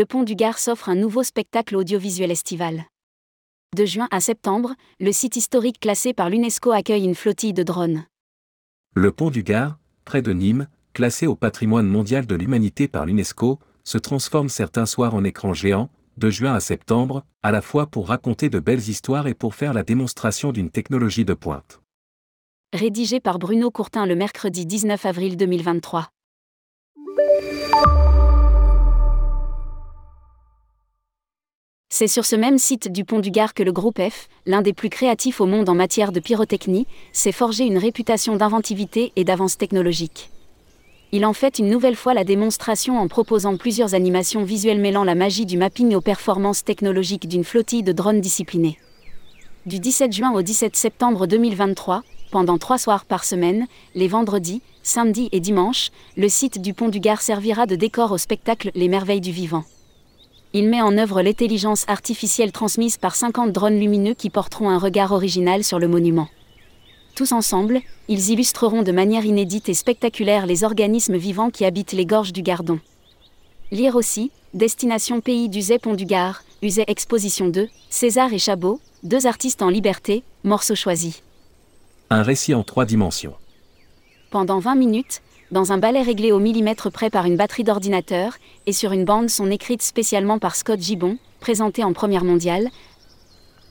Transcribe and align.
le 0.00 0.06
Pont 0.06 0.22
du 0.22 0.34
Gard 0.34 0.58
s'offre 0.58 0.88
un 0.88 0.94
nouveau 0.94 1.22
spectacle 1.22 1.76
audiovisuel 1.76 2.30
estival. 2.30 2.86
De 3.76 3.84
juin 3.84 4.08
à 4.10 4.20
septembre, 4.20 4.74
le 4.98 5.12
site 5.12 5.36
historique 5.36 5.78
classé 5.78 6.14
par 6.14 6.30
l'UNESCO 6.30 6.70
accueille 6.72 7.04
une 7.04 7.14
flottille 7.14 7.52
de 7.52 7.62
drones. 7.62 8.06
Le 8.94 9.12
pont 9.12 9.28
du 9.28 9.42
Gard, 9.42 9.78
près 10.06 10.22
de 10.22 10.32
Nîmes, 10.32 10.68
classé 10.94 11.26
au 11.26 11.34
patrimoine 11.34 11.86
mondial 11.86 12.24
de 12.24 12.34
l'humanité 12.34 12.88
par 12.88 13.04
l'UNESCO, 13.04 13.58
se 13.84 13.98
transforme 13.98 14.48
certains 14.48 14.86
soirs 14.86 15.14
en 15.14 15.22
écran 15.22 15.52
géant, 15.52 15.90
de 16.16 16.30
juin 16.30 16.54
à 16.54 16.60
septembre, 16.60 17.22
à 17.42 17.52
la 17.52 17.60
fois 17.60 17.86
pour 17.86 18.08
raconter 18.08 18.48
de 18.48 18.58
belles 18.58 18.88
histoires 18.88 19.26
et 19.26 19.34
pour 19.34 19.54
faire 19.54 19.74
la 19.74 19.82
démonstration 19.82 20.50
d'une 20.50 20.70
technologie 20.70 21.26
de 21.26 21.34
pointe. 21.34 21.82
Rédigé 22.72 23.20
par 23.20 23.38
Bruno 23.38 23.70
Courtin 23.70 24.06
le 24.06 24.16
mercredi 24.16 24.64
19 24.64 25.04
avril 25.04 25.36
2023. 25.36 26.08
C'est 31.92 32.06
sur 32.06 32.24
ce 32.24 32.36
même 32.36 32.56
site 32.56 32.90
du 32.90 33.04
Pont 33.04 33.18
du 33.18 33.32
Gard 33.32 33.52
que 33.52 33.64
le 33.64 33.72
groupe 33.72 34.00
F, 34.00 34.28
l'un 34.46 34.62
des 34.62 34.72
plus 34.72 34.90
créatifs 34.90 35.40
au 35.40 35.46
monde 35.46 35.68
en 35.68 35.74
matière 35.74 36.12
de 36.12 36.20
pyrotechnie, 36.20 36.86
s'est 37.12 37.32
forgé 37.32 37.64
une 37.64 37.78
réputation 37.78 38.36
d'inventivité 38.36 39.12
et 39.16 39.24
d'avance 39.24 39.58
technologique. 39.58 40.30
Il 41.10 41.26
en 41.26 41.32
fait 41.32 41.58
une 41.58 41.68
nouvelle 41.68 41.96
fois 41.96 42.14
la 42.14 42.22
démonstration 42.22 42.96
en 43.00 43.08
proposant 43.08 43.56
plusieurs 43.56 43.94
animations 43.94 44.44
visuelles 44.44 44.80
mêlant 44.80 45.02
la 45.02 45.16
magie 45.16 45.46
du 45.46 45.58
mapping 45.58 45.96
aux 45.96 46.00
performances 46.00 46.62
technologiques 46.62 47.26
d'une 47.26 47.42
flottille 47.42 47.82
de 47.82 47.90
drones 47.90 48.20
disciplinés. 48.20 48.78
Du 49.66 49.80
17 49.80 50.12
juin 50.12 50.30
au 50.32 50.42
17 50.42 50.76
septembre 50.76 51.26
2023, 51.26 52.04
pendant 52.30 52.58
trois 52.58 52.78
soirs 52.78 53.04
par 53.04 53.24
semaine, 53.24 53.66
les 53.96 54.06
vendredis, 54.06 54.62
samedis 54.84 55.28
et 55.32 55.40
dimanches, 55.40 55.90
le 56.16 56.28
site 56.28 56.62
du 56.62 56.72
Pont 56.72 56.88
du 56.88 57.00
Gard 57.00 57.20
servira 57.20 57.66
de 57.66 57.74
décor 57.74 58.12
au 58.12 58.18
spectacle 58.18 58.70
Les 58.76 58.86
Merveilles 58.86 59.20
du 59.20 59.32
Vivant. 59.32 59.64
Il 60.52 60.68
met 60.68 60.82
en 60.82 60.98
œuvre 60.98 61.22
l'intelligence 61.22 61.84
artificielle 61.86 62.50
transmise 62.50 62.96
par 62.96 63.14
50 63.14 63.52
drones 63.52 63.78
lumineux 63.78 64.14
qui 64.14 64.30
porteront 64.30 64.68
un 64.68 64.78
regard 64.78 65.12
original 65.12 65.62
sur 65.62 65.78
le 65.78 65.86
monument. 65.86 66.28
Tous 67.14 67.30
ensemble, 67.30 67.80
ils 68.08 68.30
illustreront 68.30 68.82
de 68.82 68.90
manière 68.90 69.24
inédite 69.24 69.68
et 69.68 69.74
spectaculaire 69.74 70.46
les 70.46 70.64
organismes 70.64 71.16
vivants 71.16 71.50
qui 71.50 71.64
habitent 71.64 71.92
les 71.92 72.06
gorges 72.06 72.32
du 72.32 72.42
Gardon. 72.42 72.80
Lire 73.70 73.94
aussi, 73.94 74.32
Destination 74.52 75.20
Pays 75.20 75.48
d'Uzet 75.48 75.78
Pont 75.78 75.94
du 75.94 76.04
Gard, 76.04 76.42
Uzet 76.62 76.84
Exposition 76.88 77.48
2, 77.48 77.68
César 77.88 78.32
et 78.32 78.38
Chabot, 78.38 78.80
deux 79.04 79.28
artistes 79.28 79.62
en 79.62 79.68
liberté, 79.68 80.24
morceaux 80.42 80.74
choisis. 80.74 81.22
Un 82.10 82.22
récit 82.22 82.54
en 82.54 82.64
trois 82.64 82.86
dimensions. 82.86 83.34
Pendant 84.30 84.58
20 84.58 84.74
minutes, 84.74 85.22
dans 85.50 85.72
un 85.72 85.78
balai 85.78 86.02
réglé 86.02 86.32
au 86.32 86.38
millimètre 86.38 86.90
près 86.90 87.10
par 87.10 87.26
une 87.26 87.36
batterie 87.36 87.64
d'ordinateur, 87.64 88.34
et 88.66 88.72
sur 88.72 88.92
une 88.92 89.04
bande 89.04 89.30
son 89.30 89.50
écrite 89.50 89.82
spécialement 89.82 90.38
par 90.38 90.54
Scott 90.54 90.80
Gibbon, 90.80 91.18
présenté 91.40 91.82
en 91.82 91.92
première 91.92 92.24
mondiale. 92.24 92.68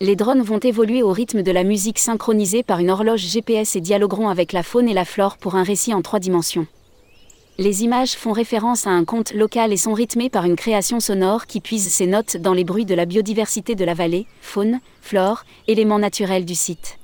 Les 0.00 0.16
drones 0.16 0.42
vont 0.42 0.58
évoluer 0.58 1.02
au 1.02 1.12
rythme 1.12 1.42
de 1.42 1.52
la 1.52 1.64
musique 1.64 1.98
synchronisée 1.98 2.62
par 2.62 2.78
une 2.78 2.90
horloge 2.90 3.20
GPS 3.20 3.76
et 3.76 3.80
dialogueront 3.80 4.28
avec 4.28 4.52
la 4.52 4.62
faune 4.62 4.88
et 4.88 4.94
la 4.94 5.04
flore 5.04 5.38
pour 5.38 5.54
un 5.54 5.62
récit 5.62 5.94
en 5.94 6.02
trois 6.02 6.18
dimensions. 6.18 6.66
Les 7.58 7.84
images 7.84 8.12
font 8.12 8.32
référence 8.32 8.86
à 8.86 8.90
un 8.90 9.04
conte 9.04 9.32
local 9.32 9.72
et 9.72 9.78
sont 9.78 9.94
rythmées 9.94 10.28
par 10.28 10.44
une 10.44 10.56
création 10.56 11.00
sonore 11.00 11.46
qui 11.46 11.62
puise 11.62 11.88
ses 11.88 12.06
notes 12.06 12.36
dans 12.36 12.52
les 12.52 12.64
bruits 12.64 12.84
de 12.84 12.94
la 12.94 13.06
biodiversité 13.06 13.74
de 13.74 13.84
la 13.84 13.94
vallée, 13.94 14.26
faune, 14.42 14.80
flore, 15.00 15.44
éléments 15.66 15.98
naturels 15.98 16.44
du 16.44 16.54
site 16.54 16.98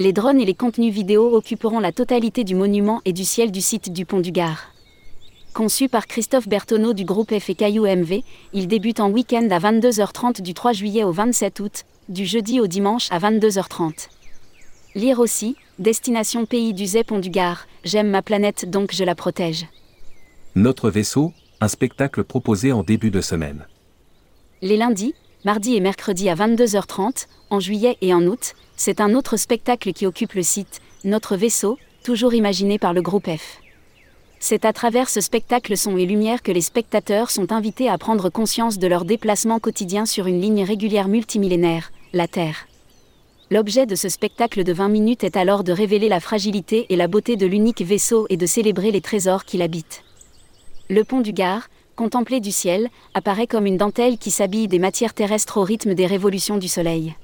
les 0.00 0.14
drones 0.14 0.40
et 0.40 0.46
les 0.46 0.54
contenus 0.54 0.94
vidéo 0.94 1.36
occuperont 1.36 1.78
la 1.78 1.92
totalité 1.92 2.42
du 2.42 2.54
monument 2.54 3.02
et 3.04 3.12
du 3.12 3.22
ciel 3.22 3.52
du 3.52 3.60
site 3.60 3.92
du 3.92 4.06
Pont 4.06 4.20
du 4.20 4.32
Gard. 4.32 4.72
Conçu 5.52 5.90
par 5.90 6.06
Christophe 6.06 6.48
Bertonneau 6.48 6.94
du 6.94 7.04
groupe 7.04 7.38
F 7.38 7.50
et 7.50 7.78
MV, 7.78 8.22
il 8.54 8.66
débute 8.66 9.00
en 9.00 9.10
week-end 9.10 9.46
à 9.50 9.58
22h30 9.58 10.40
du 10.40 10.54
3 10.54 10.72
juillet 10.72 11.04
au 11.04 11.12
27 11.12 11.60
août, 11.60 11.84
du 12.08 12.24
jeudi 12.24 12.60
au 12.60 12.66
dimanche 12.66 13.08
à 13.10 13.18
22h30. 13.18 14.08
Lire 14.94 15.18
aussi, 15.18 15.56
Destination 15.78 16.46
Pays 16.46 16.72
du 16.72 16.86
Zé 16.86 17.04
Pont 17.04 17.18
du 17.18 17.28
Gard, 17.28 17.66
j'aime 17.84 18.08
ma 18.08 18.22
planète 18.22 18.70
donc 18.70 18.94
je 18.94 19.04
la 19.04 19.14
protège. 19.14 19.66
Notre 20.54 20.88
vaisseau, 20.88 21.34
un 21.60 21.68
spectacle 21.68 22.24
proposé 22.24 22.72
en 22.72 22.82
début 22.82 23.10
de 23.10 23.20
semaine. 23.20 23.66
Les 24.62 24.78
lundis, 24.78 25.14
mardi 25.44 25.74
et 25.74 25.80
mercredi 25.80 26.28
à 26.28 26.34
22h30, 26.34 27.26
en 27.50 27.60
juillet 27.60 27.96
et 28.00 28.12
en 28.12 28.26
août, 28.26 28.54
c'est 28.76 29.00
un 29.00 29.14
autre 29.14 29.36
spectacle 29.36 29.92
qui 29.92 30.06
occupe 30.06 30.34
le 30.34 30.42
site, 30.42 30.80
Notre 31.04 31.36
vaisseau, 31.36 31.78
toujours 32.04 32.34
imaginé 32.34 32.78
par 32.78 32.92
le 32.92 33.00
groupe 33.00 33.28
F. 33.28 33.58
C'est 34.38 34.64
à 34.64 34.72
travers 34.72 35.08
ce 35.08 35.20
spectacle 35.20 35.76
son 35.76 35.96
et 35.96 36.06
lumière 36.06 36.42
que 36.42 36.52
les 36.52 36.60
spectateurs 36.60 37.30
sont 37.30 37.52
invités 37.52 37.88
à 37.88 37.98
prendre 37.98 38.30
conscience 38.30 38.78
de 38.78 38.86
leur 38.86 39.04
déplacement 39.04 39.58
quotidien 39.58 40.06
sur 40.06 40.26
une 40.26 40.40
ligne 40.40 40.64
régulière 40.64 41.08
multimillénaire, 41.08 41.92
la 42.12 42.28
Terre. 42.28 42.66
L'objet 43.50 43.84
de 43.84 43.94
ce 43.94 44.08
spectacle 44.08 44.62
de 44.62 44.72
20 44.72 44.88
minutes 44.88 45.24
est 45.24 45.36
alors 45.36 45.64
de 45.64 45.72
révéler 45.72 46.08
la 46.08 46.20
fragilité 46.20 46.86
et 46.88 46.96
la 46.96 47.08
beauté 47.08 47.36
de 47.36 47.46
l'unique 47.46 47.82
vaisseau 47.82 48.26
et 48.30 48.36
de 48.36 48.46
célébrer 48.46 48.92
les 48.92 49.00
trésors 49.00 49.44
qu'il 49.44 49.62
habite. 49.62 50.04
Le 50.88 51.04
pont 51.04 51.20
du 51.20 51.32
Gard, 51.32 51.68
contemplé 52.00 52.40
du 52.40 52.50
ciel, 52.50 52.88
apparaît 53.12 53.46
comme 53.46 53.66
une 53.66 53.76
dentelle 53.76 54.16
qui 54.16 54.30
s'habille 54.30 54.68
des 54.68 54.78
matières 54.78 55.12
terrestres 55.12 55.58
au 55.58 55.64
rythme 55.64 55.92
des 55.92 56.06
révolutions 56.06 56.56
du 56.56 56.66
Soleil. 56.66 57.14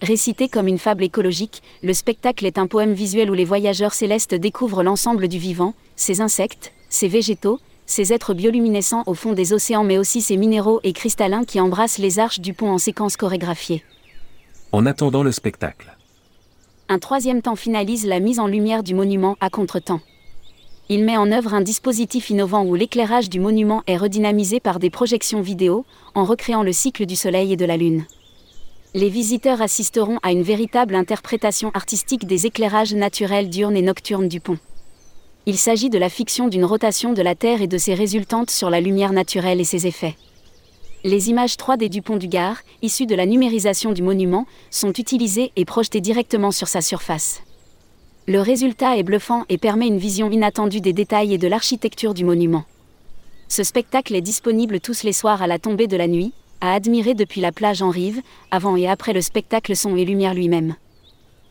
Récité 0.00 0.48
comme 0.48 0.66
une 0.66 0.80
fable 0.80 1.04
écologique, 1.04 1.62
le 1.84 1.94
spectacle 1.94 2.44
est 2.44 2.58
un 2.58 2.66
poème 2.66 2.94
visuel 2.94 3.30
où 3.30 3.34
les 3.34 3.44
voyageurs 3.44 3.94
célestes 3.94 4.34
découvrent 4.34 4.82
l'ensemble 4.82 5.28
du 5.28 5.38
vivant, 5.38 5.74
ses 5.94 6.20
insectes, 6.20 6.72
ses 6.88 7.06
végétaux, 7.06 7.60
ses 7.86 8.12
êtres 8.12 8.34
bioluminescents 8.34 9.04
au 9.06 9.14
fond 9.14 9.34
des 9.34 9.52
océans 9.52 9.84
mais 9.84 9.98
aussi 9.98 10.20
ses 10.20 10.36
minéraux 10.36 10.80
et 10.82 10.92
cristallins 10.92 11.44
qui 11.44 11.60
embrassent 11.60 11.98
les 11.98 12.18
arches 12.18 12.40
du 12.40 12.54
pont 12.54 12.72
en 12.72 12.78
séquence 12.78 13.16
chorégraphiée. 13.16 13.84
En 14.72 14.84
attendant 14.84 15.22
le 15.22 15.30
spectacle. 15.30 15.96
Un 16.88 16.98
troisième 16.98 17.40
temps 17.40 17.54
finalise 17.54 18.04
la 18.04 18.18
mise 18.18 18.40
en 18.40 18.48
lumière 18.48 18.82
du 18.82 18.94
monument 18.94 19.36
à 19.40 19.48
contre-temps. 19.48 20.00
Il 20.88 21.04
met 21.04 21.16
en 21.16 21.32
œuvre 21.32 21.54
un 21.54 21.60
dispositif 21.60 22.30
innovant 22.30 22.64
où 22.64 22.74
l'éclairage 22.74 23.30
du 23.30 23.40
monument 23.40 23.82
est 23.86 23.96
redynamisé 23.96 24.60
par 24.60 24.78
des 24.78 24.90
projections 24.90 25.40
vidéo, 25.40 25.84
en 26.14 26.24
recréant 26.24 26.62
le 26.62 26.72
cycle 26.72 27.06
du 27.06 27.16
Soleil 27.16 27.52
et 27.52 27.56
de 27.56 27.64
la 27.64 27.76
Lune 27.76 28.04
les 28.94 29.08
visiteurs 29.08 29.62
assisteront 29.62 30.18
à 30.22 30.32
une 30.32 30.42
véritable 30.42 30.94
interprétation 30.94 31.70
artistique 31.72 32.26
des 32.26 32.46
éclairages 32.46 32.94
naturels 32.94 33.48
diurnes 33.48 33.76
et 33.76 33.82
nocturnes 33.82 34.28
du 34.28 34.40
pont. 34.40 34.58
Il 35.46 35.56
s'agit 35.56 35.90
de 35.90 35.98
la 35.98 36.08
fiction 36.08 36.48
d'une 36.48 36.64
rotation 36.64 37.12
de 37.12 37.22
la 37.22 37.34
Terre 37.34 37.62
et 37.62 37.66
de 37.66 37.78
ses 37.78 37.94
résultantes 37.94 38.50
sur 38.50 38.70
la 38.70 38.80
lumière 38.80 39.12
naturelle 39.12 39.60
et 39.60 39.64
ses 39.64 39.86
effets. 39.86 40.14
Les 41.04 41.30
images 41.30 41.56
3D 41.56 41.88
du 41.88 42.00
pont 42.00 42.16
du 42.16 42.28
Gard, 42.28 42.58
issues 42.80 43.06
de 43.06 43.16
la 43.16 43.26
numérisation 43.26 43.92
du 43.92 44.02
monument, 44.02 44.46
sont 44.70 44.92
utilisées 44.92 45.50
et 45.56 45.64
projetées 45.64 46.00
directement 46.00 46.52
sur 46.52 46.68
sa 46.68 46.80
surface. 46.80 47.42
Le 48.28 48.40
résultat 48.40 48.96
est 48.96 49.02
bluffant 49.02 49.44
et 49.48 49.58
permet 49.58 49.88
une 49.88 49.98
vision 49.98 50.30
inattendue 50.30 50.80
des 50.80 50.92
détails 50.92 51.34
et 51.34 51.38
de 51.38 51.48
l'architecture 51.48 52.14
du 52.14 52.24
monument. 52.24 52.64
Ce 53.48 53.64
spectacle 53.64 54.14
est 54.14 54.20
disponible 54.20 54.78
tous 54.78 55.02
les 55.02 55.12
soirs 55.12 55.42
à 55.42 55.48
la 55.48 55.58
tombée 55.58 55.88
de 55.88 55.96
la 55.96 56.06
nuit, 56.06 56.32
à 56.60 56.72
admirer 56.72 57.14
depuis 57.14 57.40
la 57.40 57.50
plage 57.50 57.82
en 57.82 57.90
rive, 57.90 58.22
avant 58.52 58.76
et 58.76 58.86
après 58.86 59.12
le 59.12 59.22
spectacle 59.22 59.74
son 59.74 59.96
et 59.96 60.04
lumière 60.04 60.34
lui-même. 60.34 60.76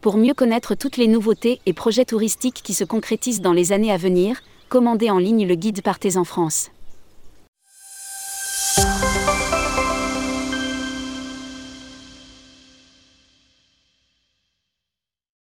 Pour 0.00 0.16
mieux 0.16 0.34
connaître 0.34 0.76
toutes 0.76 0.98
les 0.98 1.08
nouveautés 1.08 1.60
et 1.66 1.72
projets 1.72 2.04
touristiques 2.04 2.60
qui 2.62 2.74
se 2.74 2.84
concrétisent 2.84 3.40
dans 3.40 3.52
les 3.52 3.72
années 3.72 3.92
à 3.92 3.96
venir, 3.96 4.40
commandez 4.68 5.10
en 5.10 5.18
ligne 5.18 5.48
le 5.48 5.56
guide 5.56 5.82
Partez 5.82 6.16
en 6.16 6.24
France. 6.24 6.70